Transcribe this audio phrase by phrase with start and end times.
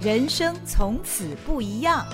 [0.00, 2.06] 人生从此不一样。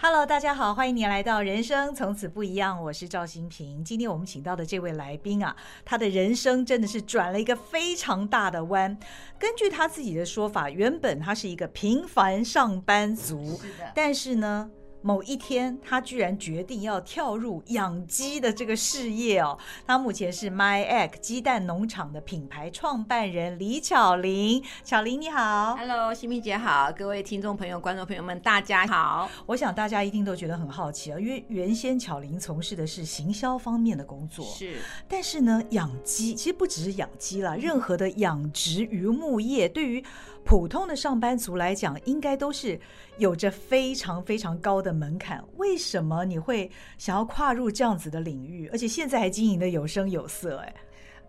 [0.00, 3.84] Hello，大家好，欢迎你来到《人生从此不一样》，我是赵新平。
[3.84, 5.54] 今天我们请到的这位来宾啊，
[5.84, 8.98] 他的人生真的是转了一个非常大的弯。
[9.38, 14.70] 根据他自己的说法，原本他是一个平凡上班族，是，但是呢。
[15.00, 19.56] 某一天，他居然决定要跳入养鸡的这个事业哦。
[19.86, 24.62] 他目前是 My Egg 鸡蛋农场的品牌创办人李巧玲。
[24.84, 29.30] 巧玲你好，Hello，心屏姐好，各位听众朋友、观众朋友们，大家好。
[29.46, 34.78] 我想大家一定都觉得很好奇啊，因为原先巧玲从事的是行销方面的工作，是。
[35.06, 40.04] 但是呢，养鸡其实不只是养鸡啦，任何的养殖渔牧业对于
[40.48, 42.80] 普通的上班族来讲，应该都是
[43.18, 45.44] 有着非常非常高的门槛。
[45.58, 50.56] 为什么你会想要跨入这样子的领域，而且现在还经营的有声有色？
[50.56, 50.74] 哎。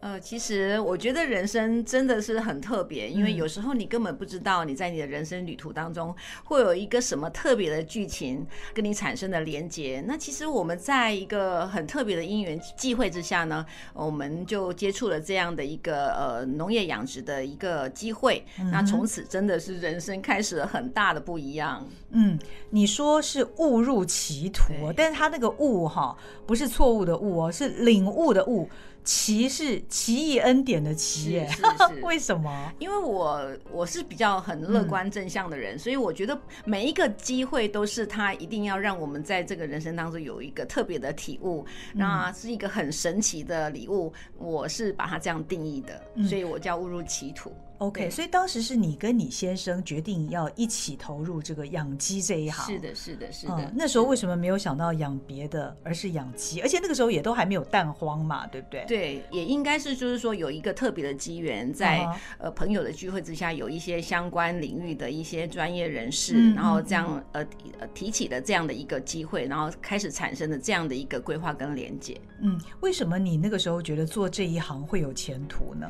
[0.02, 10.02] 呃，其实我觉得人生真的是很特别，因为有时候你根本不知道你在你的人生旅途当中会有一个什么特别的剧情跟你产生的连接。
[10.08, 18.45] 那其实我们在一个很特别的因缘际会之下呢，我们就接触了这样的一个呃农业养殖的一个机会。
[18.72, 21.86] 那从此真的是人生开始了很大的不一样。
[22.11, 28.69] 嗯，你说是误入歧途，但是他那个误哈不是错误的误哦，是领悟的悟。
[29.03, 31.50] 奇是奇异恩典的奇耶，
[32.03, 32.72] 为什么？
[32.80, 47.52] 因为我我是比较很乐观正向的人，嗯，所以我觉得每一个机会都是他一定要让我们在这个人生当中有一个特别的体悟，那是一个很神奇的礼物，我是把它这样定义的，所以我叫误入歧途。
[47.80, 52.66] OK，所以当时是你跟你先生决定要一起投入这个养鸡这一行。
[52.66, 53.55] 是的，是的，是的。
[53.58, 56.59] 嗯，那时候为什么没有想到养别的，而是养鸡？
[56.61, 58.83] 而且那个时候也都还没有蛋荒嘛，对不对？
[58.85, 62.05] 对，也应该是就是说有一个特别的机缘，在
[62.38, 67.47] 呃朋友的聚会之下，有一些相关领域的一些专业人士，嗯，然后这样呃
[67.79, 72.19] 呃提起的这样的一个机会，然后开始产生了这样的一个规划跟连接。
[72.41, 75.88] 嗯，为什么你那个时候觉得做这一行会有前途呢？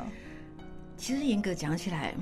[1.00, 2.14] 其实严格讲起来，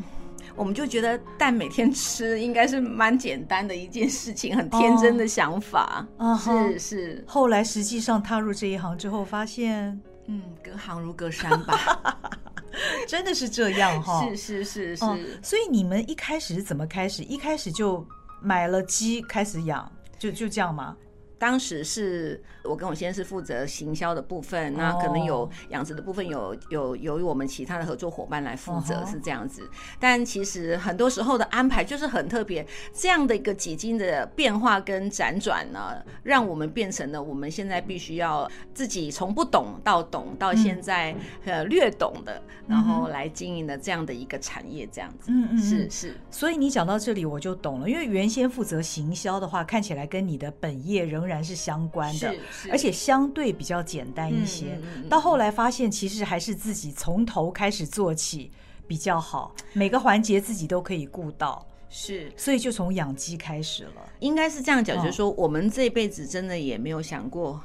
[0.55, 6.07] 我们就觉得蛋每天吃应该是蛮简单的一件事情，很天真的想法。
[6.17, 7.25] 哦、是是。
[7.27, 12.31] 后来实际上踏入这一行之后，发现，嗯，隔行如隔山吧，
[13.09, 14.25] 真的是这样哈。
[14.25, 15.19] 是是是是、哦。
[15.43, 17.25] 所以你们一开始是怎么开始？
[17.25, 18.07] 一开始就
[18.41, 19.91] 买了鸡开始养，
[20.21, 20.97] 就就这样吗？
[21.39, 29.69] 当时是我跟我先生是负责行销的部分，那可能有养殖的部分有有由于我们其他的合作伙伴来负责，是这样子。
[30.01, 45.31] 但其实很多时候的安排就是很特别，这样的一个几经的变化跟辗转呢，让我们变成了我们现在必须要自己从不懂到懂，到现在呃略懂的，然后来经营的这样的一个产业，这样子。
[45.31, 46.15] 嗯嗯，是是。
[46.31, 52.35] 所以你讲到这里我就懂了，因为原先负责行销的话，看起来跟你的本业仍然是相关的，
[52.71, 54.81] 而且相对比较简单一些。
[55.09, 58.51] 到后来发现，其实还是自己从头开始做起
[58.87, 61.65] 比较好，每个环节自己都可以顾到。
[61.91, 63.93] 是，所以就从养鸡开始了。
[64.21, 67.61] 应该是这样讲，就是说我们这辈子真的也没有想过。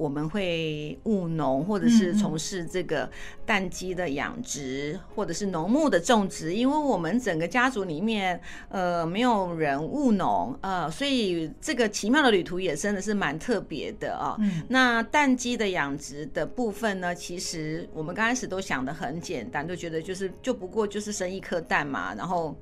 [0.00, 3.06] 我们会务农，或者是从事这个
[3.44, 8.40] 蛋鸡的养殖，或者是农牧的种植，因为我们整个家族里面，
[8.70, 14.38] 呃，没有人务农，呃，所以这个奇妙的旅途也真的是蛮特别的啊。
[14.68, 22.56] 那蛋鸡的养殖的部分呢，其实我们刚开始都想的很简单，都觉得就是就不过就是生一颗蛋嘛，然后。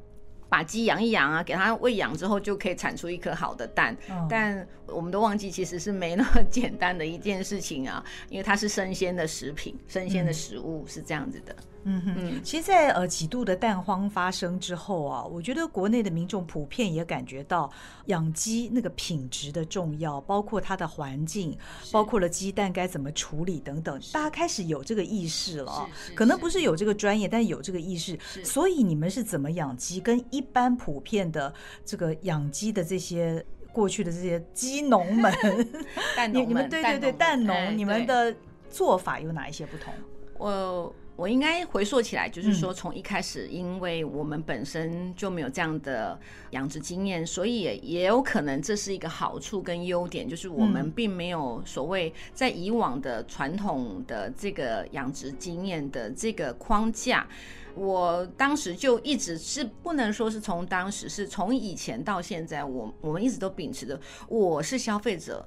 [0.49, 3.97] 把鸡养一养啊，给它喂养之后，就可以产出一颗好的蛋。
[4.09, 4.27] Oh.
[4.29, 11.55] 但我们都忘记，其实是没那么简单的一件事情啊，因为它是生鲜的食品，生鲜的食物是这样子的。
[11.91, 17.71] 嗯哼，其实在，在呃几度的蛋荒发生之后啊，我觉得国内的民众普遍也感觉到
[18.07, 21.57] 养鸡那个品质的重要，包括它的环境，
[21.91, 25.89] 包括了鸡蛋该怎么处理等等，大家开始有这个意识了。
[26.15, 28.19] 可能不是有这个专业，但有这个意识。
[28.45, 29.99] 所以你们是怎么养鸡？
[29.99, 31.53] 跟一般普遍的
[31.87, 33.43] 这个养鸡的这些
[33.73, 35.33] 过去的这些鸡农们，
[36.15, 38.37] 蛋农们， 你们对对对蛋农，哎，你们的
[38.69, 39.95] 做法有哪一些不同？
[40.37, 40.95] 我。
[41.19, 46.17] 我应该回溯起来，就是说，从一开始，因为我们本身就没有这样的
[46.51, 57.27] 养殖经验，所以也也有可能这是一个好处跟优点，就是我们并没有所谓在以往的传统的这个养殖经验的这个框架。
[57.75, 65.45] 我当时就一直是不能说是从当时，是从以前到现在，我我们一直都秉持着我是消费者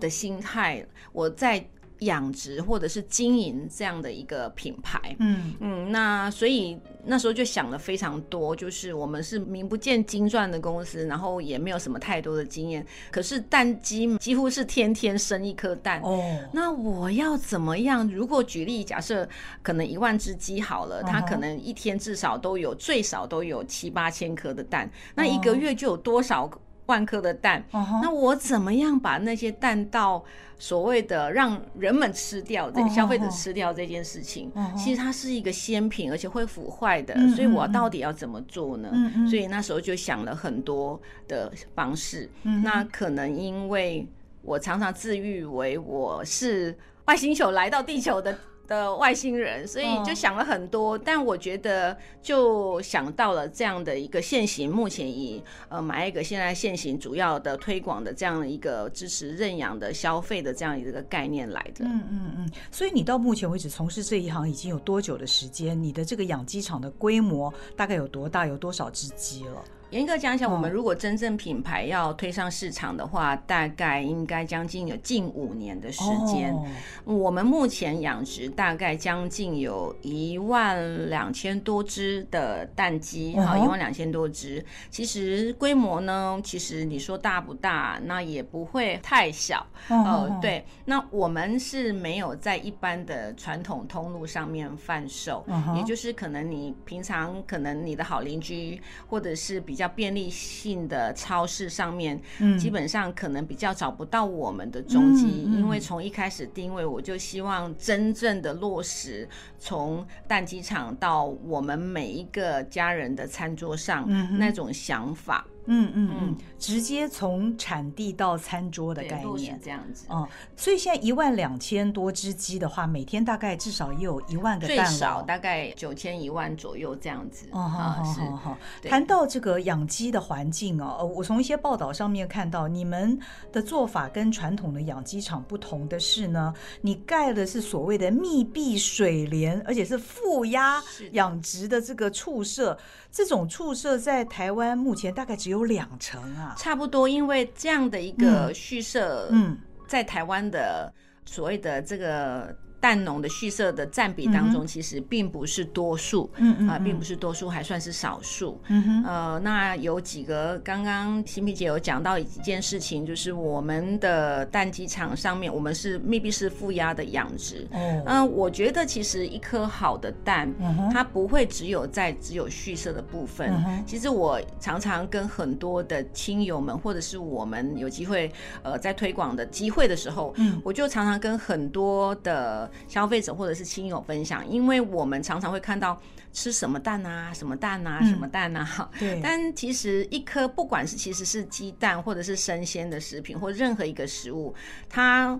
[0.00, 1.62] 的心态，我在。
[2.00, 5.16] 养殖或者是经营这样的一个品牌。
[5.18, 16.00] 嗯嗯，那所以那时候就想了非常多，就是我们是名不见经传的公司，然后也没有什么太多的经验，可是蛋鸡几乎是天天生一颗蛋。
[16.02, 18.08] 哦，那我要怎么样？
[18.08, 19.28] 如果举例假设，
[19.62, 26.50] 可能一万只鸡好了，它可能一天至少都有最少都有七八千颗的蛋，那一个月就有多少
[26.90, 28.02] 万颗的蛋？Uh.
[28.02, 30.24] 那我怎么样把那些蛋到
[30.58, 34.76] 所谓的让人们吃掉，这个消费者吃掉这件事情？Uh.
[34.76, 37.34] 其实它是一个鲜品，而且会腐坏的，uh.
[37.36, 39.30] 所以我到底要怎么做呢？Uh.
[39.30, 42.28] 所以那时候就想了很多的方式。
[42.44, 42.60] Uh.
[42.64, 44.04] 那可能因为
[44.42, 48.36] 我常常自喻为我是外星球来到地球的。
[48.70, 61.84] 的外星人，所以就想了很多，哦、但我觉得就想到了这样的一个现行，目前以呃买一个现在现行主要的推广的这样的一个支持认养的消费的这样一个概念来的。
[61.84, 62.50] 嗯嗯嗯。
[62.70, 65.80] 所以你到目前为止从事这一行已经有多久的时间？
[65.82, 68.46] 你的这个养鸡场的规模大概有多大？
[68.46, 69.64] 有多少只鸡了？
[69.90, 76.54] 严格讲讲，我们如果真正品牌要推上市场的话，嗯、大概应该将近有近五年的时间。
[76.54, 76.64] 哦、
[77.04, 84.64] 我们目前养殖大概将近有一万两千多只的蛋鸡，好、哦，一万两千多只。
[84.90, 89.66] 其实规模呢，其实你说大不大，那也不会太小。
[89.88, 109.28] 哦，呃、对，那我们是没有在一般的传统通路上面贩售，哦、也就是可能你平常可能你的好邻居或者是比较便利性的超市上面，嗯，基本上可能比较找不到我们的踪迹，嗯嗯、因为从一开始定位，我就希望真正的落实
[109.58, 114.06] 从蛋鸡场到我们每一个家人的餐桌上
[114.38, 115.46] 那种想法。
[115.70, 120.06] 嗯嗯嗯，直接从产地到餐桌的概念，这样子。
[120.10, 120.26] 嗯，
[120.56, 127.46] 所以现在一万两千多只鸡的话，每天大概至少也有一万个蛋，最少大概九千一万左右这样子。
[127.52, 128.58] 哦，好好好好。
[128.82, 133.18] 谈到这个养鸡的环境哦，我从一些报道上面看到，你们
[133.52, 140.82] 的做法跟传统的养鸡场不同的是呢，你盖的是所谓的密闭水帘，而且是负压
[141.12, 142.76] 养殖的这个畜舍。
[143.12, 150.92] 这种畜舍在台湾目前大概只有两成啊，差不多，因为这样的一个畜舍，嗯，在台湾的
[151.24, 152.56] 所谓的这个。
[152.80, 158.58] 蛋农的蓄色的占比当中，其实并不是多数，嗯嗯啊，并不是多数，还算是少数。
[158.68, 167.68] 嗯哼，呃，那有几个，刚刚心屏姐有讲到一件事情，就是我们的蛋鸡场上面，我们是密闭式负压的养殖。
[167.72, 170.50] 哦，嗯，我觉得其实一颗好的蛋，
[170.90, 173.52] 它不会只有在只有蓄色的部分。
[173.86, 178.32] 其实我常常跟很多的亲友们，或者是我们有机会，
[178.62, 182.69] 呃，在推广的机会的时候，嗯，我就常常跟很多的。
[182.88, 186.00] 消费者或者是亲友分享，因为我们常常会看到
[186.32, 188.90] 吃什么蛋啊，什么蛋啊，什么蛋啊。
[188.98, 189.20] 对。
[189.24, 194.54] 但其实一颗不管是其实是鸡蛋，或者是生鲜的食品，或任何一个食物，
[194.88, 195.38] 它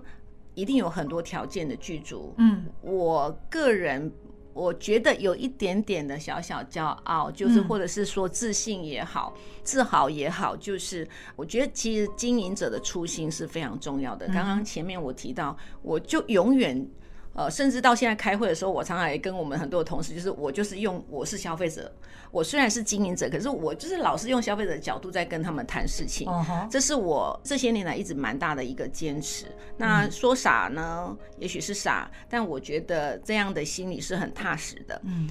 [0.53, 2.33] 一定有很多条件的具足。
[2.37, 4.11] 嗯，我个人
[4.53, 11.07] 我觉得有一点点的小小骄傲，就是或者是说自信也好，嗯、自豪也好，就是
[11.37, 14.27] 我觉得其实经营者的初心是非常重要的。
[14.27, 16.85] 刚刚前面我提到，我就永远。
[17.33, 21.89] 呃，甚至到现在开会的时候，我常常也跟我们很多的同事，就是我就是用我是消费者，
[22.29, 26.27] 我虽然是经营者，可是我就是老是用消费者的角度在跟他们谈事情。
[26.27, 26.69] Uh huh.
[26.69, 29.45] 这是我这些年来一直蛮大的一个坚持。
[29.77, 35.01] 那说傻呢，也许是傻，但我觉得这样的心理是很踏实的。
[35.05, 35.29] 嗯，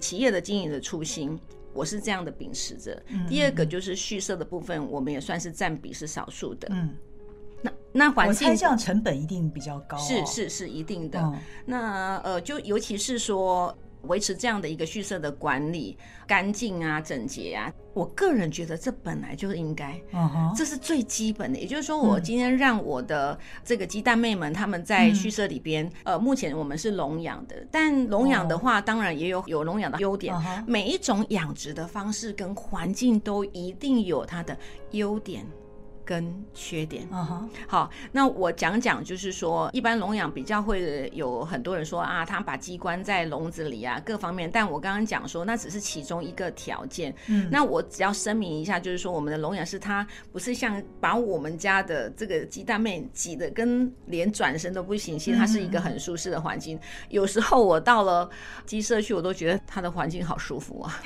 [0.00, 1.38] 企业的经营的初心，
[1.74, 3.02] 我是这样的秉持着。
[3.28, 6.68] 第二个就是畜舍的部分，我们也算是占比是少数的。
[6.70, 6.96] 嗯。
[7.64, 9.96] 那那环境，我猜这样成本一定比较高。
[9.96, 11.18] 哦，是是是一定的。
[11.18, 21.58] 嗯、那呃，就尤其是说维持这样的一个畜舍的管理，干净啊、整洁啊，我个人觉得这本来就应该，嗯，这是最基本的。
[21.58, 30.34] 也就是说，我今天让我的这个鸡蛋妹们他们在畜舍里边，嗯、呃，目前我们是笼养的，但笼养的话，当然也有有笼养的优点。
[30.34, 34.54] 嗯、每一种养殖的方式跟环境都一定有它的
[34.90, 35.46] 优点。
[36.04, 37.48] 跟缺点，uh，huh.
[37.66, 44.50] 好，那我讲讲，就是说，一般笼养比较会有很多人说啊，他把鸡关在笼子里啊，各方面。
[44.52, 47.14] 但我刚刚讲说，那只是其中一个条件。
[47.28, 56.76] 嗯，那我只要声明一下，就是说，我们的笼养是它不是像把我们家的这个鸡蛋妹挤得跟连转身都不行，其实它是一个很舒适的环境。
[56.76, 58.28] 嗯、有时候我到了
[58.66, 61.02] 鸡舍去，我都觉得它的环境好舒服啊。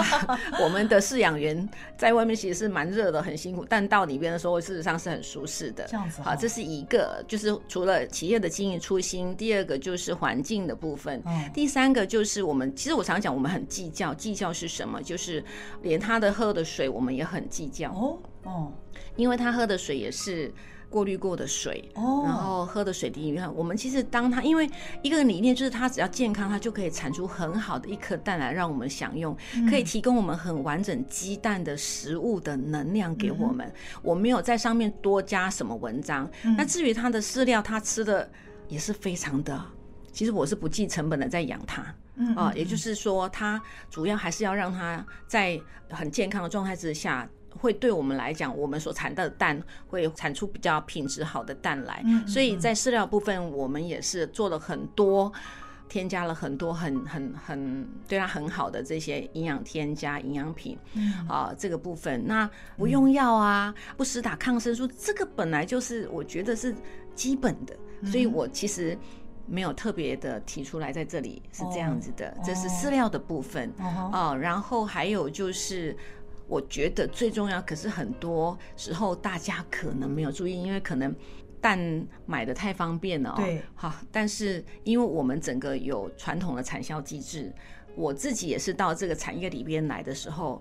[0.60, 5.86] 我们的饲养员在外面其实是蛮热的，很辛苦，但到里边的时候事实上是很舒适的。
[5.88, 15.02] 这样子，好，这是一个，就是除了企业的经营初心，第二个就是环境的部分，嗯，第三个就是我们，其实我常讲，我们很计较，计较是什么？
[15.02, 15.44] 就是
[15.82, 17.90] 连他的喝的水，我们也很计较。
[17.92, 18.72] 哦哦，
[19.16, 20.52] 因为他喝的水也是。
[20.90, 24.68] 过滤过的水，哦，然后喝的水滴，你看，我们其实当它，因为
[25.02, 29.34] 一个理念就是它只要健康，它就可以产出很好的一颗蛋来让我们享用，
[29.70, 33.72] 可以提供我们很完整鸡蛋的食物的能量给我们。
[34.02, 36.28] 我没有在上面多加什么文章。
[36.56, 38.28] 那至于它的饲料，它吃的
[38.66, 39.64] 也是非常的，
[40.12, 41.94] 其实我是不计成本的在养它，
[42.34, 47.28] 啊，也就是说，它主要还是要让它在很健康的状态之下。
[47.58, 55.32] 会对我们来讲，我们所产的蛋会产出比较品质好的蛋来，所以在饲料部分，我们也是做了很多，
[55.88, 61.12] 添加了很多很很很对它很好的这些营养添加营养品，嗯。
[61.28, 62.24] 啊，这个部分。
[62.26, 66.74] 那不用药啊，不施打抗生素，这个本来就是我觉得是
[67.14, 67.76] 基本的，
[68.08, 68.96] 所以我其实
[69.46, 73.72] 没有特别的提出来在这里是这样子的，这是饲料的部分
[74.12, 75.96] 啊，然后还有就是。
[76.50, 81.14] 我觉得最重要，可是很多时候大家可能没有注意，因为可能
[81.60, 81.78] 蛋
[82.26, 83.34] 买的太方便了哦。
[83.36, 87.52] 对，好，但是因为我们整个有传统的产销机制，
[87.94, 90.60] 我自己也是到这个产业里边来的时候，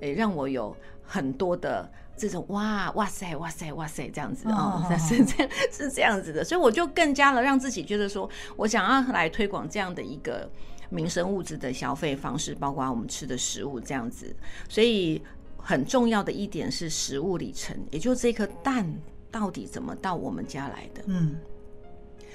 [0.00, 8.26] 诶，让我有很多的这种哇哇塞哇塞哇塞这样子 啊，是这样是这样子的，所以我就更加的让自己觉得说，
[8.56, 10.50] 我想要来推广这样的一个。
[10.88, 14.34] 民生物质的消费方式，包括我们吃的食物这样子，
[14.68, 15.20] 所以
[15.56, 18.86] 很重要的一点是食物里程，也就是这颗蛋
[19.30, 21.02] 到底怎么到我们家来的？
[21.06, 21.36] 嗯，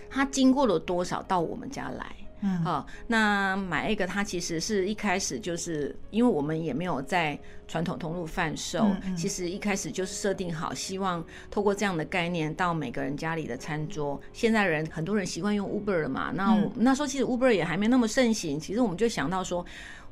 [0.09, 2.15] 它经过了多少到我们家来？
[2.41, 14.19] 嗯，好，那买一个，它其实是一开始就是，因为我们也没有在传统通路贩售，嗯嗯，其实一开始就是设定好，希望透过这样的概念到每个人家里的餐桌。
[14.33, 19.65] 现在人很多人习惯用 Uber 了嘛，那、嗯、那时候其实 Uber 也还没那么盛行，其实我们就想到说，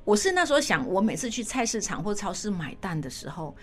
[0.06, 3.56] 我是那时候想，我每次去菜市场或超市买蛋的时候。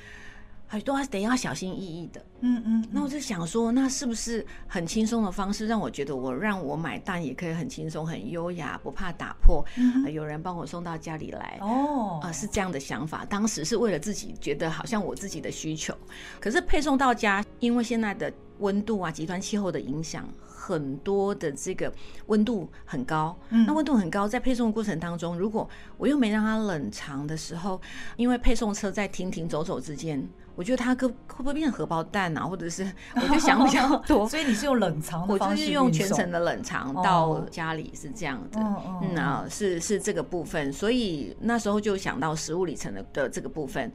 [0.69, 9.65] 很多得要小心翼翼的，嗯嗯，那我就想说，那是不是很轻松的方式，让我觉得我让我买单也可以很轻松、很优雅，不怕打破，
[10.13, 13.25] 有人帮我送到家里来，哦，啊，是这样的想法。
[13.25, 15.97] 当时是为了自己觉得好像我自己的需求，
[16.41, 20.29] 可是配送到家，因为现在的温度啊、极端气候的影响。
[20.67, 21.93] 很多的这个
[22.27, 27.81] 温度很高，那温度很高，在配送的过程当中，如果我又没让它冷藏的时候，
[28.17, 32.45] 因为配送车在停停走走之间，我觉得它可会不会变成荷包蛋啊？
[32.45, 32.83] 或者是
[33.15, 38.61] 我就想比较多，所以你是用冷藏的方式，我就是用全程的冷藏到家里是这样的，
[39.03, 43.93] 嗯啊，是是这个部分，所以那时候就想到食物里程的的这个部分，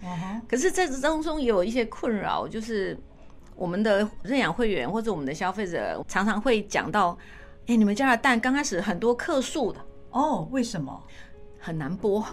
[0.47, 2.97] 可是在这当中也有一些困扰，就是。
[3.61, 7.15] 我们的认养会员或者我们的消费者常常会讲到，
[7.67, 9.79] 哎，你们家的蛋刚开始很多克数的。
[10.09, 10.99] 哦，为什么？
[11.59, 12.25] 很难剥，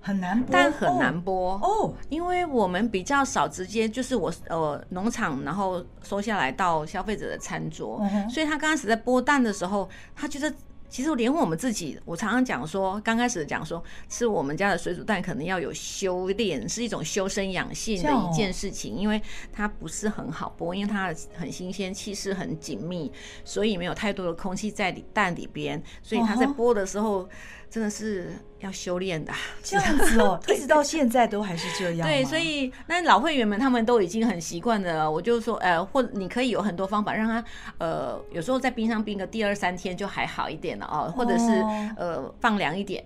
[0.00, 1.58] 很难剥，蛋很难剥。
[1.60, 10.54] 哦，因为我们比较少直接就是我呃农场然后收下来到消费者的餐桌，所以他刚开始在剥蛋的时候，他觉得。
[10.88, 19.20] 其实连我们自己，我常常讲说，刚开始讲说，吃我们家的水煮蛋可能要有修炼，是一种修身养性的一件事情，因为
[19.52, 23.12] 它不是很好剥，因为它很新鲜，气势很紧密，
[23.44, 27.28] 所以没有太多的空气在里蛋里边，所以它在剥的时候。
[27.70, 29.32] 真的是要修炼的，
[29.62, 32.08] 这样子哦， 一直到现在都还是这样。
[32.08, 35.10] 对，所以那老会员们他们都已经很习惯了。
[35.10, 37.44] 我就说，呃，或你可以有很多方法让他，
[37.78, 41.64] 呃，有时候在冰箱冰个第二三天就还好一点了哦，或者是
[41.96, 43.04] 呃放凉一点。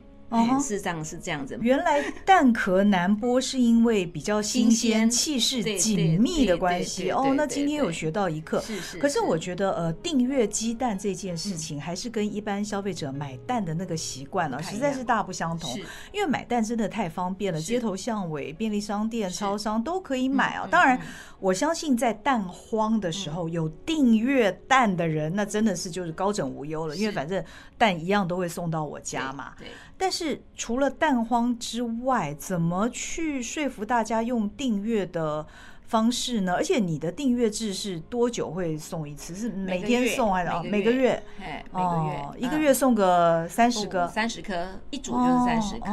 [0.60, 1.58] 事实上是这样子。
[1.60, 7.34] 原来蛋壳难剥是因为比较新鲜、气势紧密的关系哦。
[7.36, 8.60] 那今天有学到一课。
[8.60, 8.98] 是是。
[8.98, 15.70] 可是我觉得呃，订阅鸡蛋这件事情还是跟一般消费者买蛋的那个习惯呢，实在是大不相同。
[16.12, 20.66] 因为买蛋真的太方便了，街头巷尾、便利商店、超商都可以买啊。
[20.70, 21.00] 当然，
[21.38, 27.42] 我相信在蛋荒的时候有订阅蛋的人，那真的是就是高枕无忧了，因为反正
[27.76, 29.52] 蛋一样都会送到我家嘛。
[29.58, 29.68] 对。
[30.02, 35.46] 但是除了蛋荒之外，怎么去说服大家用订阅的
[35.86, 36.54] 方式呢？
[36.54, 39.32] 而且你的订阅制是多久会送一次？
[39.32, 41.22] 是每天送还是每个月？
[41.40, 45.86] 哎，每个月一个月送个三十颗，三十颗一组就是三十颗。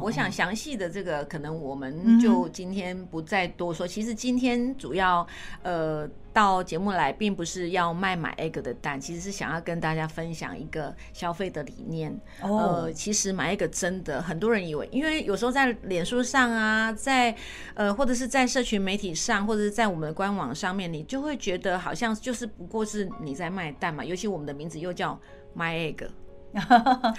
[0.00, 3.86] 我想详细的这个可能我们就今天不再多说。
[3.86, 5.26] 其实今天主要
[5.62, 6.08] 呃。
[6.32, 12.16] 到节目来，并不是要卖买 egg 的蛋，其实是想要跟大家分享一个消费的理念。
[12.40, 12.60] Oh.
[12.60, 17.34] 呃，其实买 egg 真的很多人以为，因为有时候在脸书上啊，在
[17.74, 24.04] 呃或者是在社群媒体上，或者是在我们的官网上面，你就会觉得好像就是不过是你在卖蛋嘛。
[24.04, 25.20] 尤其我们的名字又叫
[25.56, 26.08] My Egg，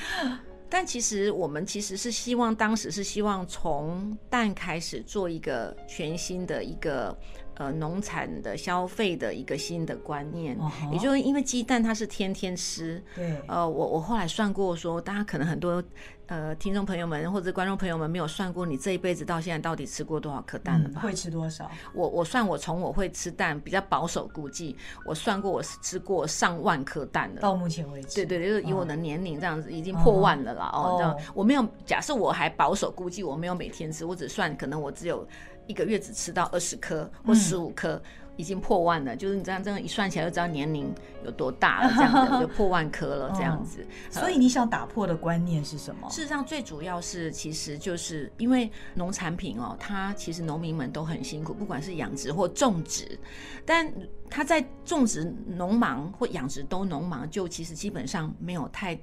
[0.70, 7.18] 但其实我们其实是希望当时是希望从蛋开始做一个全新的一个。
[7.56, 10.92] 呃，农产的消费的一个新的观念，uh.
[10.92, 13.04] 也就是因为鸡蛋它是天天吃。
[13.16, 13.36] 对。
[13.48, 15.84] 呃，我我后来算过说，大家可能很多
[16.28, 21.02] 呃听众朋友们或者观众朋友们没有算过，你这一辈子到现在到底吃过多少颗蛋了吧？
[21.02, 21.70] 嗯、会吃多少？
[21.94, 27.42] 我我算我从我会吃蛋比较保守估计，我算过我吃过上万颗蛋了。
[27.42, 28.26] 到目前为止。
[28.26, 30.72] 对对，就是以我的年龄这样子，已经破万了啦。
[30.74, 30.78] Uh.
[30.78, 35.28] 哦，这样我没有假设我还保守估计，我没有每天吃，我只算可能我只有。
[35.68, 38.02] 一个月只吃到二十颗或十五颗，
[38.36, 39.16] 已经破万了。
[39.16, 43.82] 嗯、就是你这样这样一算起来，就知道年龄有多大了，这样子 就破万颗了，这样子。
[43.82, 46.10] 哦、所以你想打破的观念是什么？
[46.10, 53.18] 事实上，最主要是其实就是因为农产品哦，它其实农民们都很辛苦，不管是养殖或种植，
[53.66, 53.92] 但
[54.30, 59.00] 他在种植农忙或养殖都农忙，就其实基本上没有太。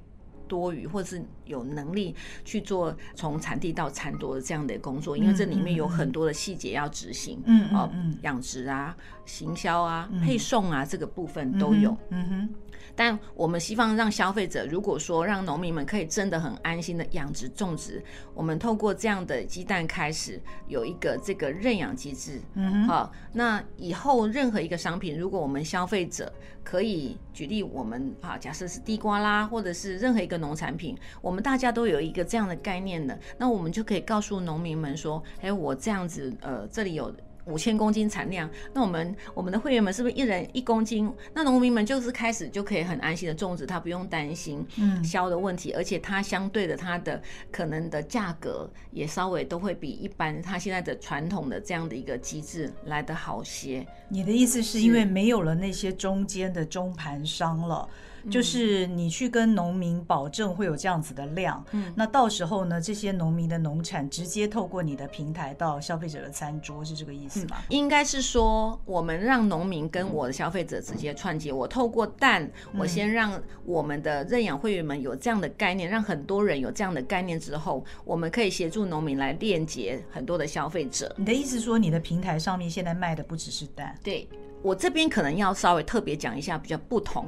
[0.49, 2.13] 多余，或者是有能力
[2.43, 12.49] 去做从产地到产多的这样的工作，因为这里面有很多的细节要执行，嗯哦嗯，养殖啊、行销啊、配送啊，这个部分都有，嗯哼。
[12.95, 18.03] 但我们希望让消费者，如果说让农民们可以真的很安心的养殖种植，
[18.33, 22.41] 我们透过这样的鸡蛋开始有一个这个认养机制。
[22.55, 37.13] 嗯哼，好，那以后任何一个商品，如果我们消费者可以举例，我们啊，假设是地瓜啦，或者是任何一个农产品，我们大家都有一个这样的概念的，那我们就可以告诉农民们说，哎，我这样子，呃，这里有。
[37.45, 41.11] 五千公斤产量，那我们我们的会员们是不是一人一公斤？
[41.33, 47.19] 那农民们就是开始就可以很安心的种植，他不用担心嗯销的问题，嗯、而且它相对的它的
[47.51, 53.83] 可能的价格也稍微都会比一般它现在的传统的这样的一个机制来得好些。
[54.09, 57.89] 你的意思是因为没有了那些中间的中盘商了？
[58.29, 67.57] 就是你去跟农民保证会有这样子的量，嗯，那到时候呢，这些农民的农产直接透过你的平台到消费者的餐桌，是这个意思吗？
[67.69, 71.53] 应该是说，我们让农民跟我的消费者直接串接。
[71.53, 81.13] 我透过蛋，我先让我们的认养会员们有这样的概念，让很多人有这样的概念之后，我们可以协助农民来链接很多的消费者。
[81.17, 83.95] 你的意思说，你的平台上面现在卖的不只是蛋？
[84.03, 84.27] 对。
[84.61, 87.25] 我这边可能要稍微特别讲一下比较不同。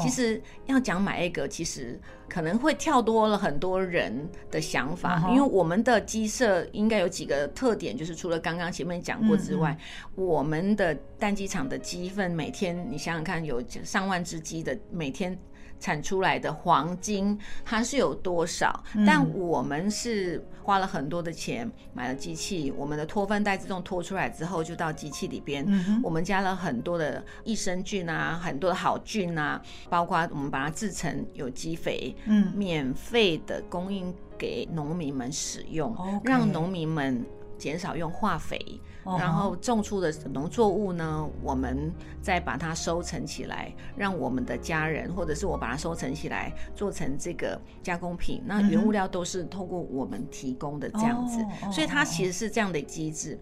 [0.00, 9.76] 其实要讲买 egg，其实可能会跳多了很多人的想法，因为我们的鸡舍应该有几个特点，就是除了刚刚前面讲过之外，
[10.14, 15.38] 我们的蛋鸡场的鸡粪每天你想想看，有上万只鸡的每天。
[15.78, 18.82] 产出来的黄金它是有多少？
[19.06, 25.66] 但我们是花了很多的钱买了机器，我们的脱粪袋自动脱出来之后就到机器里边，
[26.02, 29.60] 我们加了很多的益生菌啊，很多的好菌啊，
[29.90, 37.24] 包括我们把它制成有机肥，嗯，免费的供应给农民们使用，让农民们
[37.58, 38.80] 减少用化肥。
[39.04, 48.42] 然后种出的农作物呢，我们再把它收成起来，让我们的家人或者是我把它收成起来，做成这个加工品。
[48.46, 53.38] 那原物料都是透过我们提供的这样子，所以它其实是这样的机制。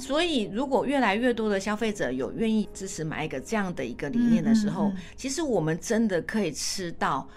[0.00, 7.28] 所以如果越来越多的消费者有愿意支持买一个这样的一个理念的时候，其实我们真的可以吃到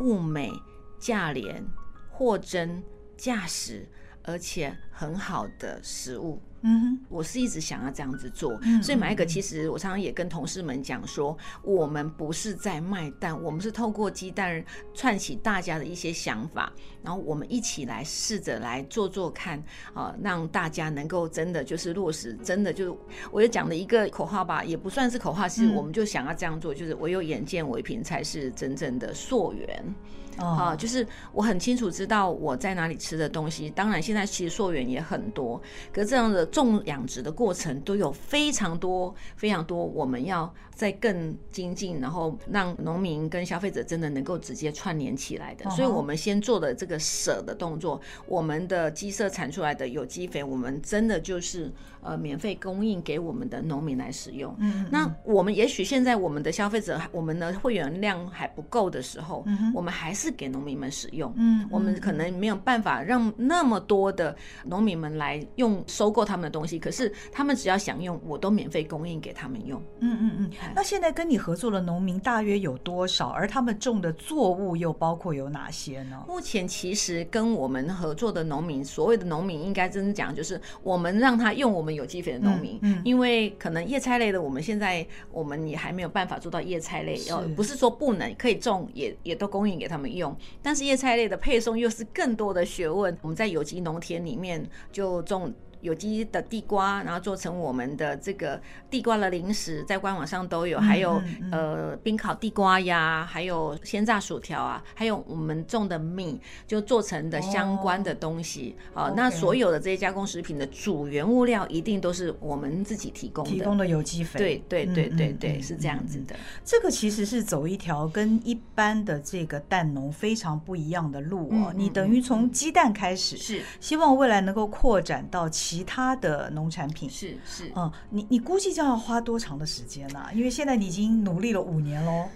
[0.00, 0.52] 物美
[0.98, 1.64] 价廉、
[2.10, 2.82] 货真
[3.16, 3.86] 价实，
[4.24, 6.40] 而且很好的食物。
[6.66, 22.98] 嗯哼，我是一直想要这样子做，所以买一个，其实我常常也跟同事们讲说，我们不是在卖蛋，我们是透过鸡蛋串起大家的一些想法，然后我们一起来试着来做做看，啊，让大家能够真的就是落实，真的就是
[23.30, 29.94] 我也讲的一个口号吧，也不算是口号，是我们就想要这样做，就是唯有眼见为凭才是真正的溯源。
[30.36, 30.78] 啊，oh.
[30.78, 33.70] 就是我很清楚知道我在哪里吃的东西。
[33.70, 35.60] 当然，现在其实溯源也很多，
[35.92, 45.64] 可是这样的种养殖的过程都有非常多、非常多，我们要再更精进，然后让农民跟消费者真的能够直接串联起来的。
[45.66, 45.74] Oh.
[45.74, 51.72] 所以我们先做的这个舍的动作，我们的鸡舍产出来的有机肥，我们真的就是。
[52.04, 54.54] 呃，免费供应给我们的农民来使用。
[54.58, 61.32] 嗯，嗯，那我们也许现在我们的消费者，我们的会员量还不够的时候，嗯，我们还是给农民们使用。
[61.36, 69.82] 嗯，嗯，我们可能没有办法让那么多的农民们来用收购他们的东西，可是他们只要想用，我都免费供应给他们用。
[70.00, 70.50] 嗯嗯嗯。
[70.74, 73.28] 那现在跟你合作的农民大约有多少？
[73.28, 76.24] 而他们种的作物又包括有哪些呢？
[76.28, 82.78] 目前其实跟我们合作的农民，所谓的农民应该真正讲就是我们让他用我们有机肥的农民。
[82.82, 83.00] 嗯。
[83.04, 90.36] 因为可能叶菜类的，我们现在我们也还没有办法做到叶菜类，要不是说不能可以种，也也都供应给他们用。
[90.62, 93.16] 但是叶菜类的配送又是更多的学问。
[93.22, 95.52] 我们在有机农田里面就种。
[95.84, 101.20] 有机的地瓜，然后做成我们的这个地瓜的零食，在官网上都有，还有
[101.52, 108.74] 呃冰烤地瓜呀，还有鲜榨薯条啊，还有我们种的米就做成的相关的东西。
[108.94, 114.38] 好，那所有的这些加工食品的主原物料一定都是我们自己提供的，提供的有机肥。
[114.38, 116.34] 对对对对对，是这样子的。
[116.64, 121.74] 这个其实是走一条跟一般的这个蛋农非常不一样的路哦。
[121.76, 125.73] 你等于从鸡蛋开始，是希望未来能够扩展到其。
[125.74, 130.24] 其他的农产品是是嗯，你你估计将要花多长的时间呢？
[130.32, 132.28] 因为现在你已经努力了五年喽。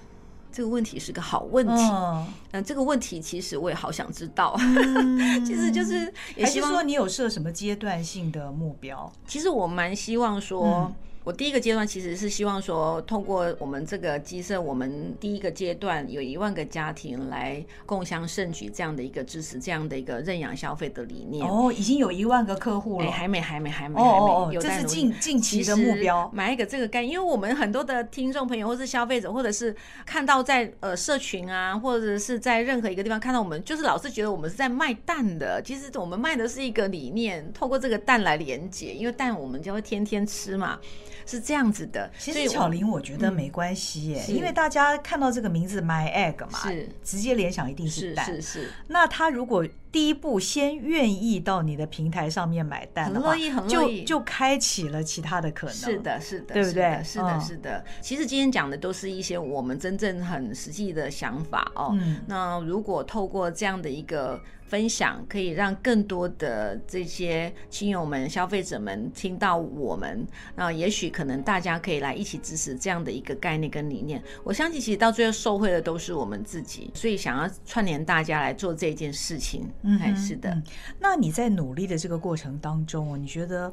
[0.51, 1.73] 这个问题是个好问题。
[1.73, 4.57] 嗯，嗯，这个问题其实我也好想知道。
[4.59, 9.13] 嗯、 其实就是也希望还是说你有设什么阶段性的目标？
[9.27, 10.67] 其实我蛮希望说。
[10.67, 10.95] 嗯
[11.29, 21.47] 我第一个阶段其实是希望说，通过我们这个鸡舍，我们第一个阶段有一万个家庭来共享盛举这样的一个支持，这样的一个认养消费的理念。
[21.47, 26.31] 哦，已经有一万个客户了，哎，还没，还没，还没，还没，有这是近近期的目标。
[26.33, 35.61] 买一个这个概念，因为我们很多的听众朋友，或是消费者，或者是看到在呃社群啊，或者是在任何一个地方看到我们，就是老是觉得我们是在卖蛋的。
[35.63, 40.79] 其实我们卖的是一个理念，透过这个蛋来连接，因为蛋我们就会天天吃嘛。
[41.27, 46.89] 是这样子的，其实巧玲，我觉得没关系耶，因为大家看到这个名字 My Egg 嘛，是。
[47.03, 48.71] 直接联想一定是蛋，是是。
[48.87, 55.75] 那他如果第一步先愿意到你的平台上面买单的话，很乐意，很乐意，就就开启了其他的可能。
[55.75, 57.03] 是的，是的，对不对？
[57.05, 57.85] 是的，是的。
[58.01, 61.97] 其实今天讲的都是一些我们真正很实际的想法哦。
[62.27, 64.41] 那如果透过这样的一个。
[64.69, 74.23] 分享可以让更多的这些亲友们、消费者们听到我们，那也许可能大家可以来一起支持这样的一个概念跟理念。
[74.45, 79.67] 我相信，其实到最后受惠的都是我们自己，所以想要串联大家来做这件事情。
[79.83, 80.63] 嗯，还是的。
[80.99, 83.73] 那你在努力的这个过程当中，你觉得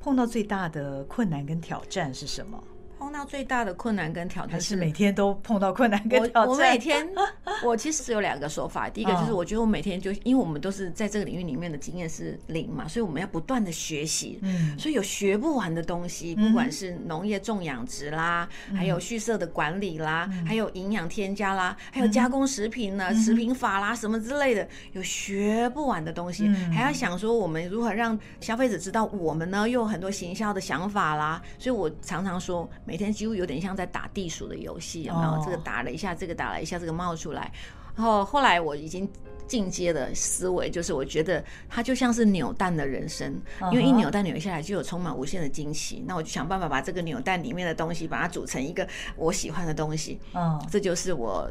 [0.00, 2.62] 碰到最大的困难跟挑战是什么？
[3.04, 6.48] 碰到最大的困难跟挑战是，是每天都碰到困难跟挑战。
[6.48, 7.06] 我每天，
[7.62, 8.88] 我其实只有两个说法。
[8.88, 14.38] 第一个就是，我觉得我每天就，因为我们都是在这个领域里面的经验是零嘛，所以我们要不断的学习。
[14.40, 31.42] 嗯，所以有学不完的东西，不管是农业种养殖啦，还有畜舍的管理啦，还有营养添加啦，还有加工食品呢，食品法啦什么之类的，有学不完的东西，还要想说我们如何让消费者知道我们呢，又有很多行销的想法啦。
[31.58, 32.54] 所以我常常说。
[32.86, 35.44] 每天几乎有点像在打地鼠的游戏，有没有？
[35.44, 37.52] 这个打了一下，这个打了一下，这个冒出来。
[37.96, 39.08] 然后后来我已经
[39.46, 43.40] 进阶的思维，就是我觉得它就像是扭蛋的人生，
[43.72, 46.02] 因为一扭蛋扭下来就有充满无限的惊喜。
[46.06, 50.20] 那我就想办法把这个扭蛋里面的东西，把它组成一个我喜欢的东西。
[50.34, 51.50] 嗯，这就是我。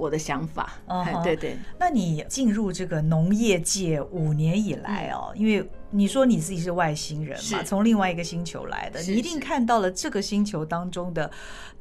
[0.00, 1.22] 我的想法，嗯、uh，huh.
[1.26, 1.56] 对对。
[1.76, 11.30] 那你进入这个农业界五年以来哦，嗯、因为你说你自己是外星人嘛，从另外一个星球来的，你一定看到了这个星球当中的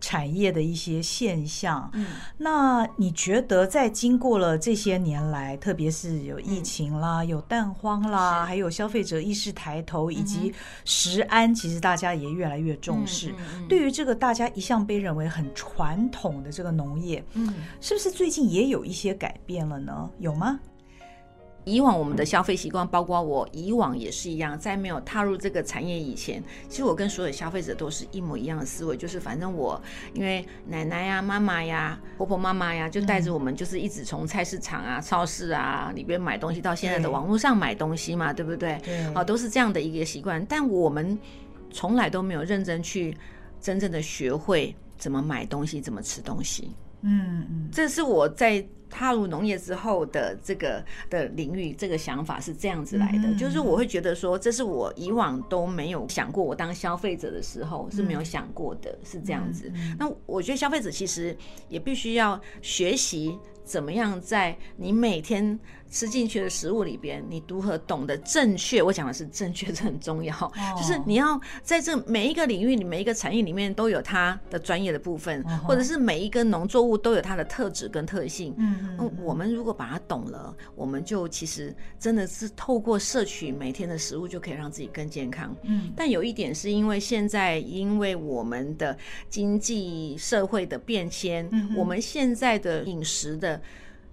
[0.01, 1.89] 产业的一些现象。
[1.93, 10.53] 嗯，那你觉得在经过了这些年来，特别是有疫情啦，嗯、有蛋荒啦，还有消费者意识抬头，以及
[10.85, 13.33] 食安，其实大家也越来越重视。
[13.69, 18.11] 对于这个大家一向被认为很传统的这个农业，嗯，是不是？
[18.17, 20.59] 最近也有一些改变了呢，有吗？
[21.67, 29.79] 以往我们的消费习惯，包括我以往也是一样，在没有踏入这个产业以前，其实我跟所有消费者都是一模一样的思维，就是反正我
[30.13, 38.79] 因为奶奶呀、妈妈呀、婆婆妈妈呀，就带着我们，就是一直从菜市场啊、超市啊里边买东西，到现在的网络上买东西嘛，对，对不对？
[38.85, 41.19] 对，好，都是这样的一个习惯，但我们
[41.69, 43.15] 从来都没有认真去
[43.59, 46.71] 真正的学会怎么买东西，怎么吃东西。
[47.01, 59.71] 嗯嗯，这是我在踏入农业之后的这个的领域，这个想法是这样子来的，就是我会觉得说，这是我以往都没有想过，我当消费者的时候是没有想过的，是这样子。
[59.99, 61.35] 那我觉得消费者其实
[61.69, 65.59] 也必须要学习怎么样在你每天。
[65.89, 68.83] 吃进去的食物里边，你如何懂得正确？
[68.83, 70.35] 我讲的是正确，这很重要。
[70.75, 78.53] 就是你要在这每一个领域里、每一个产业里面都有它的专业的部分，或者是每一个农作物都有它的特质跟特性。
[78.57, 85.55] 嗯，嗯嗯，我们如果把它懂了，我们就其实真的是透过摄取每天的食物就可以让自己更健康。
[85.63, 88.97] 嗯，但有一点是因为现在因为我们的
[89.29, 93.56] 经济社会的变迁，嗯，我们现在的饮食的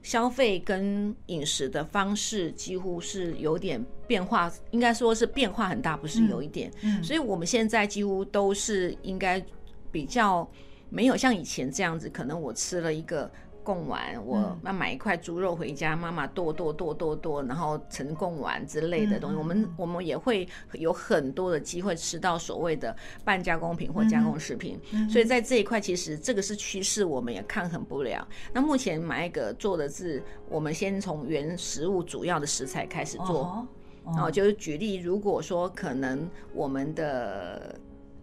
[0.02, 6.70] 消费跟饮食的方式几乎是有点变化，应该说是变化很大，不是有一点。
[6.82, 9.44] 嗯，所以我们现在几乎都是应该
[9.90, 10.48] 比较。
[10.90, 13.28] 没有像以前这样子，可能我吃了一个
[13.64, 19.36] 贡丸，我要买一块猪肉回家，妈妈剁剁剁剁剁，然后成贡丸之类的东西。
[19.36, 24.78] 我们我们也会有很多的机会吃到所谓的半加工品或加工食品。
[25.10, 28.28] 所以在这一块，其实这个是趋势，我们也抗衡不了。
[28.52, 33.66] 那目前买一个做的是，我们先从原食物主要的食材开始做，
[34.04, 37.74] 然后就是举例，如果说可能我们的。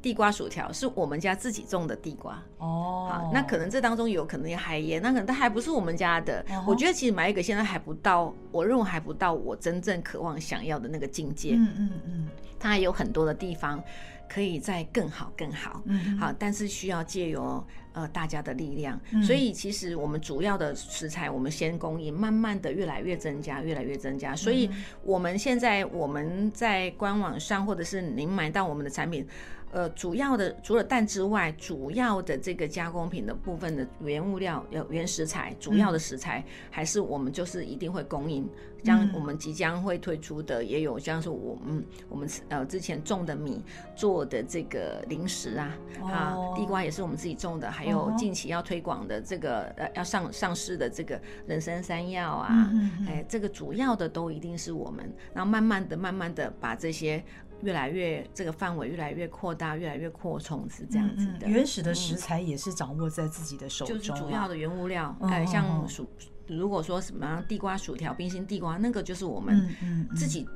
[0.02, 6.44] 地瓜薯条是我们家自己种的地瓜哦，好，那可能这当中有可能有海盐，那可能它还不是我们家的。
[6.66, 11.54] 我觉得其实买一个现在还不到，我认为还不到我真正渴望想要的那个境界。
[11.56, 12.28] 嗯嗯嗯，
[12.60, 13.84] 它还有很多的地方
[14.28, 15.84] 可以再更好更好。
[15.86, 19.00] 嗯，好，但是需要借由呃大家的力量。
[19.24, 24.36] 所以其实我们主要的食材我们先供应，慢慢的越来越增加，越来越增加。
[24.36, 24.68] 所以
[25.04, 29.28] 我们现在我们在官网上或者是您买到我们的产品。
[29.72, 38.48] 呃，主要的除了蛋之外，主要的这个加工品的部分的原物料、有原食材，主要的食材还是我们就是一定会供应。
[38.84, 43.64] 像我们即将会推出的，也有像是我们我们呃之前种的米
[43.96, 52.72] 做的这个零食啊，啊，地瓜也是我们自己种的，还有近期要推广的这个呃要上上市的这个人参山药啊，
[53.08, 57.24] 哎，这个主要的都一定是我们，然后慢慢的、慢慢的把这些。
[57.62, 61.48] 越来越这个范围越来越扩大，越来越扩充，是这样子的。
[61.48, 65.16] 原始的食材也是掌握在自己的手中，就是主要的原物料。
[65.22, 66.08] 哎，像薯，
[66.48, 69.70] 如果说什么地瓜薯条、冰心地瓜，那个就是我们
[70.16, 70.48] 自己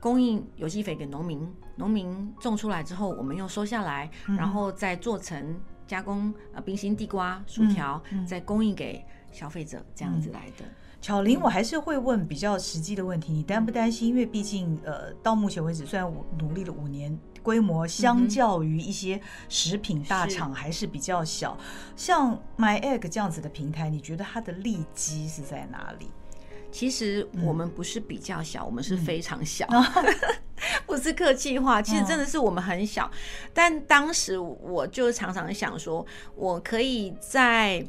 [0.00, 10.64] 供应有机肥给农民，农民种出来之后，我们又收下来，然后再做成加工啊，冰心地瓜薯条，再供应给消费者，这样子来的。
[11.02, 14.08] 巧玲，我还是会问比较实际的问题，你担不担心？
[14.08, 21.58] 因为毕竟，呃，到目前为止，虽然我努力了五年，规模相较于一些食品大厂还是比较小。
[21.96, 26.06] 像 My Egg 这样子的平台，你觉得它的利基是在哪里？
[26.70, 29.66] 其实我们不是比较小，嗯、我们是非常小，
[30.86, 31.82] 不是客气话。
[31.82, 33.10] 其实真的是我们很小，
[33.52, 37.84] 但当时我就常常想说，我可以在。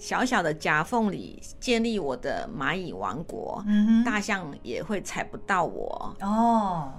[0.00, 6.90] 小小的夹缝里建立我的蚂蚁王国，嗯，大象也会踩不到我哦。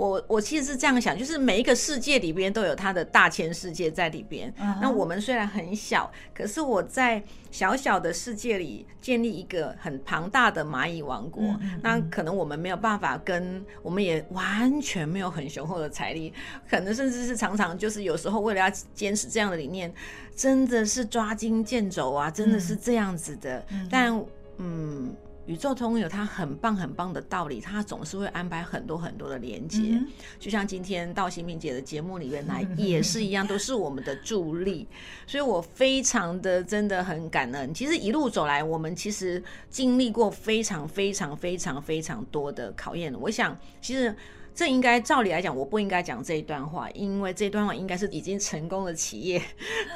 [0.00, 4.50] 我我其实是这样想，就是每一个世界里边都有它的大千世界在里边。
[4.52, 4.78] Uh -huh.
[4.80, 11.42] 那我们虽然很小，可是我在小小的世界里建立一个很庞大的蚂蚁王国。
[11.44, 11.58] Uh.
[11.82, 16.32] 那可能我们没有办法跟，我们也完全没有很雄厚的财力，
[16.66, 19.92] 可能甚至是常常就是有时候为了要坚持这样的理念，
[20.34, 23.60] 真的是抓襟见肘啊，真的是这样子的。
[23.70, 23.88] Uh.
[23.90, 24.24] 但
[24.56, 25.14] 嗯。
[25.50, 30.06] 宇宙通有它很棒很棒的道理，它总是会安排很多很多的连接，嗯，
[30.38, 34.86] 就像今天到新平姐的节目里面来也是一样，都是我们的助力，
[35.26, 37.74] 所以我非常的真的很感恩。
[37.74, 43.12] 其实一路走来，我们其实经历过非常非常非常非常多的考验。
[43.20, 44.14] 我想，其实
[44.54, 49.42] 这应该照理来讲，我不应该讲这一段话，因为这段话应该是已经成功的企业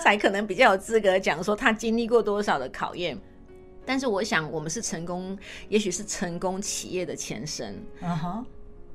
[0.03, 3.17] 才可能比较有资格讲说他经历过多少的考验。
[3.85, 7.81] 但是我想，我们是成功，也许是成功企业的前身。
[8.01, 8.47] 嗯哼，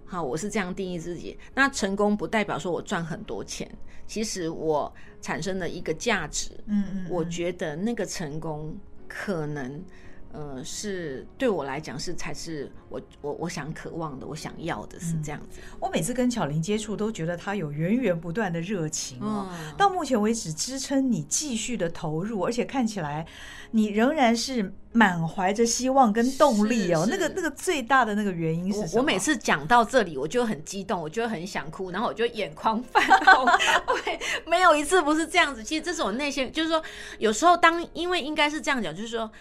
[0.06, 1.38] 好，我是这样定义自己。
[1.54, 3.70] 那成功不代表说我赚很多钱，
[4.08, 6.52] 其实我产生了一个价值。
[6.66, 8.76] 嗯嗯，我觉得那个成功
[9.08, 9.84] 可能。
[10.32, 15.60] 呃，是对我来讲是才是我我我想渴望的，我想要的是这样子。
[15.60, 19.48] 嗯、我每次跟巧玲接触，都觉得她有源源不断的热情哦。
[19.52, 23.26] 嗯、到目前为止，支撑你继续的投入，而且看起来
[23.72, 27.08] 你仍然是满怀着希望跟动力哦。
[27.10, 28.92] 那个那个最大的那个原因是什么？
[28.94, 33.48] 我，我每次讲到这里，我就很激动，我就很想哭，然后我就眼眶泛红。
[34.06, 35.64] 对，没有一次不是这样子。
[35.64, 36.84] 其实这是我内心，就是说，
[37.18, 39.32] 有时候当因为应该是这样讲，就是说。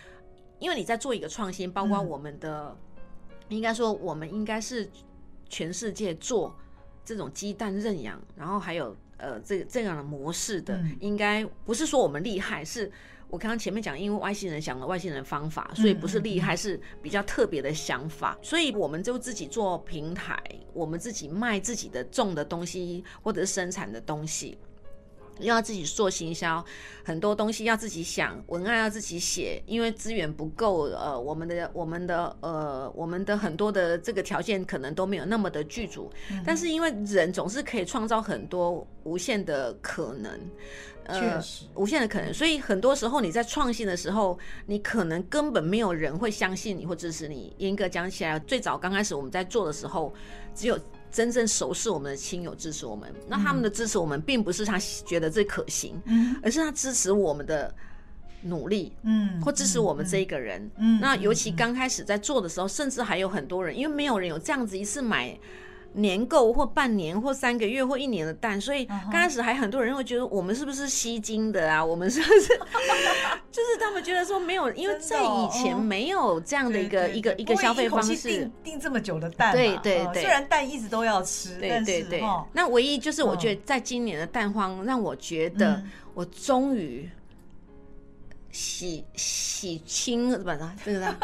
[0.58, 4.88] 因为你在做一个创新，包括我们的，嗯、应该说我们应该是
[5.48, 6.54] 全世界做
[7.04, 12.90] 这种鸡蛋认养，然后还有呃这这样的模式的，嗯、应该不是说我们厉害，是
[13.28, 20.42] 我刚刚前面讲，因为外星人想了外星人方法，所以不是厉害，是比较特别的想法，嗯、所以我们就自己做平台，
[20.72, 24.58] 我们自己卖自己的种的东西或者是生产的东西。
[25.38, 26.64] 又要自己做行销，
[27.04, 40.40] 很多东西要自己想，文案要自己写，因为资源不够，呃，我们的我们的呃我们的很多的这个条件可能都没有那么的具足，嗯、但是因为人总是可以创造很多无限的可能，
[41.04, 47.54] 呃，确实无限的可能，所以很多时候你在创新的时候，你可能根本没有人会相信你或支持你。
[47.58, 50.12] 严格讲起来，最早刚开始我们在做的时候，
[50.54, 50.78] 只有。
[51.10, 57.74] 真正熟识我们的亲友支持我们，那他们的支持我们，并不是他觉得这可行，嗯，而是他支持我们的
[58.42, 65.38] 努力，嗯，或支持我们这一个人，嗯，那尤其刚开始在做的时候，甚至还有很多人，因为没有人有这样子一次买。
[65.94, 71.82] 年购或半年或三个月或一年的蛋，所以刚开始还很多人会觉得我们是不是吸金的啊？
[71.84, 72.48] 我们是不是
[73.50, 82.22] 就是他们觉得说没有，因为在以前没有这样的一个一个一个消费方式，订这么久的蛋，对对对，虽然蛋一直都要吃，对对对，
[82.52, 85.82] 那唯一就是我觉得在今年的蛋荒让我觉得
[86.14, 87.10] 我终于
[88.52, 90.76] 洗洗清了，是吧？
[90.84, 91.16] 这个。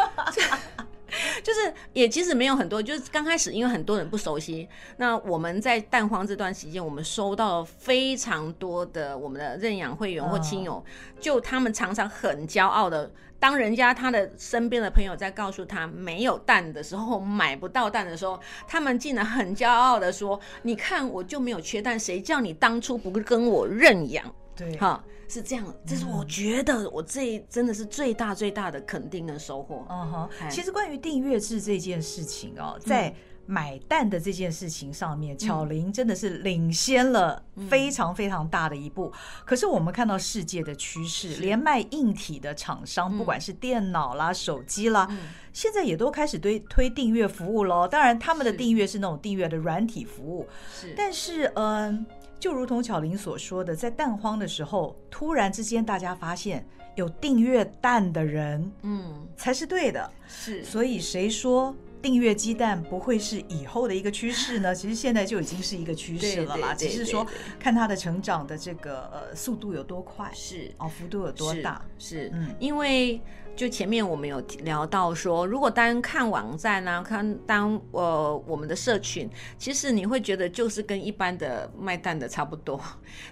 [1.42, 10.84] 就是也其实没有很多，就是刚开始因为很多人不熟悉，那我们在蛋荒这段时间，我们收到了非常多的我们的认养会员或亲友，
[11.20, 24.24] 就他们常常很骄傲的，当人家他的身边的朋友在告诉他没有蛋的时候， 买不到蛋的时候，他们竟然很骄傲的说：“你看我就没有缺蛋，谁叫你当初不跟我认养？”
[24.56, 25.04] 对，哈。
[25.26, 29.84] 是这样，这是我觉得我这真的是最大最大的肯定跟收获。
[29.88, 33.12] 嗯哼，其实关于订阅制这件事情哦，在
[33.46, 39.10] 买蛋的这件事情上面，巧玲真的是领先了非常非常大的一步。
[39.46, 45.08] 可是我们看到世界的趋势，连卖硬体的厂商，不管是电脑啦、手机啦，
[45.54, 47.88] 现在也都开始推推订阅服务喽。
[47.88, 50.92] 当然，他们的订阅是那种订阅的软体服务，是。
[50.94, 52.04] 但是，嗯。
[52.38, 60.10] 就如同巧玲所说的，在蛋荒的时候，突然之间大家发现有订阅蛋的人，嗯，才是对的。
[60.26, 64.72] 是，所以谁说订阅鸡蛋不会是以后的一个趋势呢？
[64.76, 67.26] 其实现在就已经是一个趋势了啦，只是说
[67.58, 73.20] 看它的成长的这个呃速度有多快，是哦，幅度有多大，是，嗯，因为。
[73.56, 82.80] 就前面我们有聊到说，如果单看网站啊，看当呃我们的社群，其实你会觉得就是跟一般的卖蛋的差不多。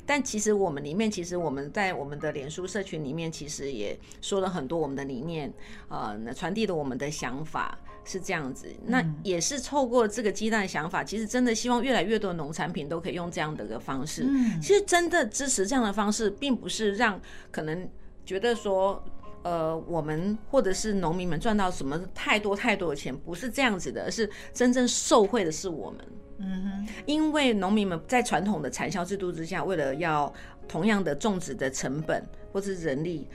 [0.07, 5.53] 但其实我们里面，其实我们在我们的脸书社群里面，其实也说了很多我们的理念，
[5.89, 8.69] 呃，传递了我们的想法是这样子。
[8.87, 14.25] 那也是透过这个鸡蛋的想法，其实真的希望越来越多的农产品都可以用这样的一个方式。
[14.61, 17.89] 其实真的支持这样的方式，并不是让可能
[18.25, 19.05] 觉得说。
[19.42, 26.00] 呃，我们或者是农民们赚到什么太多太多的钱，不是这样子的，而是真正受惠的是我们。
[26.38, 30.33] 嗯哼，因为农民们在传统的产销制度之下，为了要
[30.66, 33.28] 同样的种植的成本或是人力，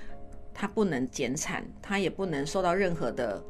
[0.53, 3.41] 他不能减产，他也不能受到任何的。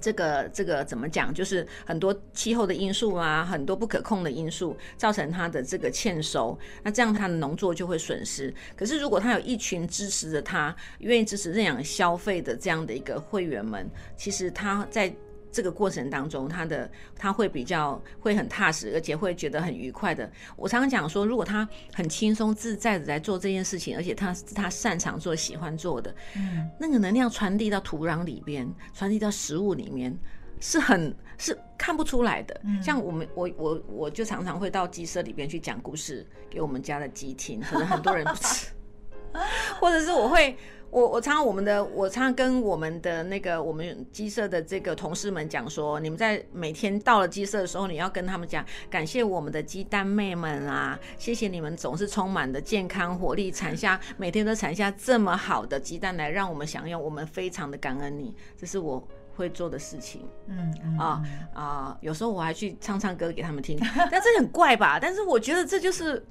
[0.00, 1.32] 这个这个怎么讲？
[1.32, 8.52] 就是很多气候的因素啊，很多不可控的因素造成它的这个欠收，那这样它的农作就会损失。
[8.76, 15.14] 可是如果他有一群支持着他，愿意支持认养消费的这样的一个会员们，其实他在。
[15.50, 20.30] 这个过程当中，他的他会比较会很踏实，而且会觉得很愉快的。
[20.56, 30.16] 我常常讲说，如果他很轻松自在的在做这件事情，而且他他擅长做、喜欢做的，嗯，那个能量传递到土壤里边，传递到食物里面，
[30.60, 32.60] 是很是看不出来的。
[32.64, 38.68] 嗯，像我们我我我就常常会到鸡舍里边去讲故事给我们家的鸡听，可能很多人不吃，
[39.80, 40.56] 或者是我会。
[40.90, 60.26] 我我常常我们的我常常跟我们的那个我们鸡舍的这个同事们讲说，你们在每天到了鸡舍的时候，你要跟他们讲，感谢我们的鸡蛋妹们啊，谢谢你们总是充满的健康活力，产下每天都产下这么好的鸡蛋来让我们享用，我们非常的感恩你，这是我会做的事情。
[60.46, 61.22] 嗯啊
[61.52, 63.78] 啊，有时候我还去唱唱歌给他们听，
[64.10, 64.98] 但这很怪吧？
[64.98, 66.24] 但是我觉得这就是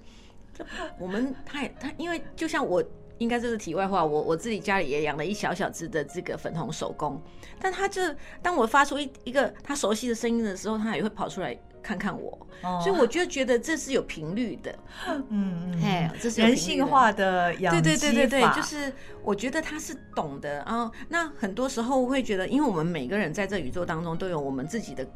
[0.98, 2.84] 我们太他，因为就像我。
[3.18, 7.22] 应该这是题外话，我我自己家里也养了一小小只的这个粉红手工，
[7.60, 8.02] 但它就
[8.42, 14.76] 当我发出一一个它熟悉的声音的时候，它也会跑出来看看我，哦、所以我就觉得这是有频率的，
[15.08, 18.92] 嗯嗯，哎，这是人性化的养对对对对对，就是
[19.24, 20.92] 我觉得他是懂的啊。
[21.08, 25.08] 那很多时候会觉得，因为我们每个人在这宇宙当中都有我们自己的。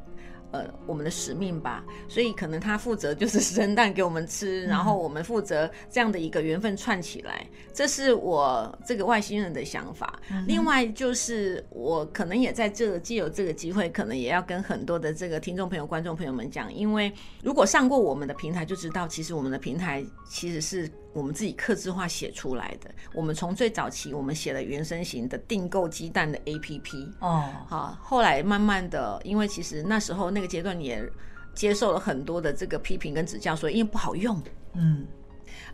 [0.51, 10.19] 呃，我们的使命吧，所以可能他负责就是 生蛋给我们吃，然后我们负责这样的一个缘分串起来，这是我这个外星人的想法。
[10.47, 17.11] 另外就是我可能也在这既有这个机会，可能也要跟很多的这个听众朋友、观众朋友们讲，因为
[17.43, 22.89] 如果上过我们的平台就知道，其实我们的平台其实是我们自己刻字化写出来的。
[23.13, 31.07] 我们从最早期我们写了原生型的订购鸡蛋的 APP 哦，好，后来慢慢的，因为其实那时候那个阶段也
[31.53, 34.41] 接受了很多的这个批评跟指教，所以因为不好用，
[34.73, 35.05] 嗯，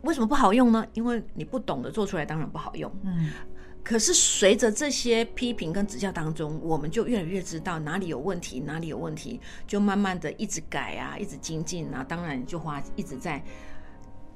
[0.01, 0.85] 为什么不好用呢？
[0.93, 3.31] 因为你不懂得做出来，当然不好用，嗯。
[3.83, 12.03] 可是随着这些批评跟指教当中，我们就越来越知道哪里有问题，哪里有问题，就慢慢的一直改啊，一直精进啊。
[12.03, 13.41] 当然就花一直在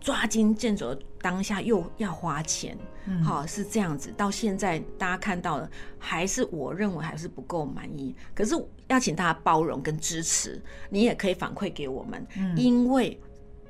[0.02, 4.12] 抓襟见肘的当下，又要花钱，嗯，好是这样子。
[4.18, 8.14] 到现在大家看到的，还是我认为还是不够满意。
[8.36, 8.56] 可是
[8.88, 13.18] 要请大家包容跟支持，你也可以反馈给我们，嗯，因为。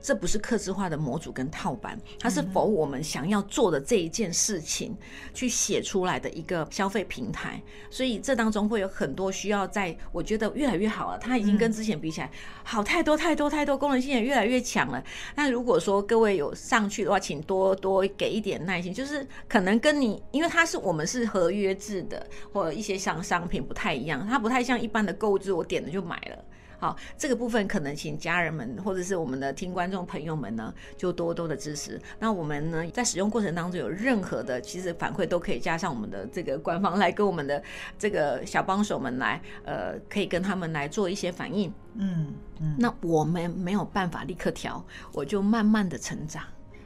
[0.01, 4.97] 这不是客制化的模组跟套版，它是否我们想要做的这一件事情
[5.33, 12.29] 去写出来的一个消费平台，所以这当中会有很多需要在，我觉得越来越好了，它已经跟之前比起来
[12.63, 15.03] 好太多太多太多，功能性也越来越强了。
[15.35, 26.45] 那如果说各位有上去的话，请多多给一点耐心，就是可能跟你，因为它是我们是合约制的，或一些像商品不太一样，它不太像一般的购物，我点了就买了。
[26.81, 32.01] 好，这个部分可能请家人们或者是我们的听观众朋友们呢，就多多的支持。
[32.17, 37.61] 那我们呢，在使用过程当中有任何的其实反馈，都可以加上我们的这个官方来跟我们的
[37.99, 41.71] 这个小帮手们来，呃，可以跟他们来做一些反应。
[41.93, 46.43] 嗯嗯，那我们没有办法立刻调，我就慢慢的成长。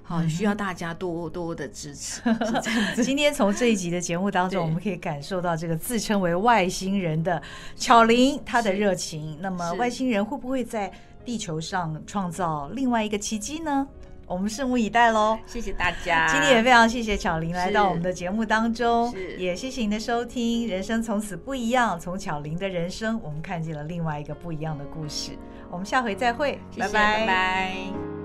[0.08, 2.22] 好，需要大家多多的支持。
[3.04, 7.42] 今天从这一集的节目当中，我们可以感受到这个自称为外星人的
[7.76, 9.36] 巧玲她的热情。
[9.42, 10.92] 那么，外星人会不会在
[11.26, 13.88] 地球上创造另外一个奇迹呢？
[14.28, 15.38] 我们拭目以待喽。
[15.48, 20.68] 谢谢大家，今天也非常谢谢巧玲来到我们的节目当中，也谢谢您的收听。
[20.68, 25.32] 人生从此不一样，从巧玲的人生，我们看见了另外一个不一样的故事。
[25.72, 27.20] 我们下回再会，谢谢拜拜。
[27.20, 28.25] 拜拜。